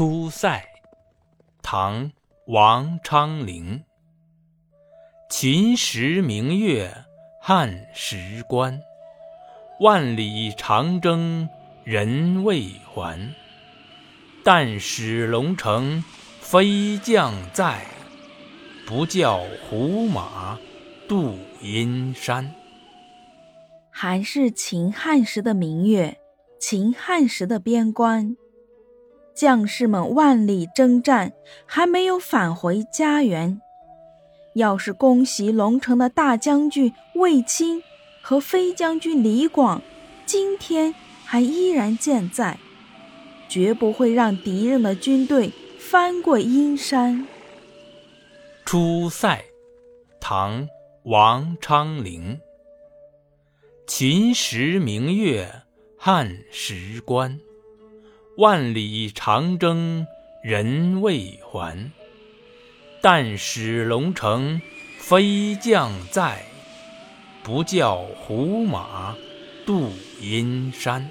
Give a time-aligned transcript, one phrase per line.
[0.00, 0.64] 出塞，
[1.60, 2.06] 唐·
[2.46, 3.84] 王昌龄。
[5.28, 6.90] 秦时明月
[7.42, 8.80] 汉时关，
[9.78, 11.46] 万里长征
[11.84, 13.34] 人未还。
[14.42, 16.02] 但使龙城
[16.40, 17.84] 飞将在，
[18.86, 20.58] 不教胡马
[21.06, 22.50] 度阴山。
[23.90, 26.18] 还是秦汉时的明月，
[26.58, 28.34] 秦汉时的边关。
[29.40, 31.32] 将士们万里征战，
[31.64, 33.58] 还没有返回家园。
[34.52, 37.82] 要是攻袭龙城的大将军卫青
[38.20, 39.80] 和飞将军李广，
[40.26, 40.94] 今天
[41.24, 42.58] 还依然健在，
[43.48, 47.26] 绝不会让敌人的军队翻过阴山。
[48.66, 49.42] 出塞，
[50.20, 50.64] 唐·
[51.04, 52.38] 王昌龄。
[53.86, 55.50] 秦时明月
[55.96, 57.40] 汉时关。
[58.36, 60.06] 万里长征
[60.40, 61.90] 人未还，
[63.02, 64.62] 但使龙城
[64.98, 66.46] 飞将在，
[67.42, 69.16] 不教胡马
[69.66, 71.10] 度阴山。